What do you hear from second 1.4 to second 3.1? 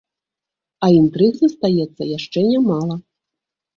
застаецца яшчэ нямала.